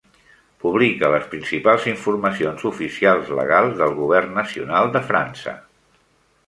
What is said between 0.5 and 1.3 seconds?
Publica les